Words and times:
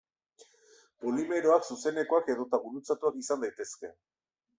Polimeroak 1.03 1.67
zuzenekoak 1.75 2.31
edota 2.35 2.61
gurutzatuak 2.65 3.21
izan 3.25 3.45
daitezke. 3.45 3.93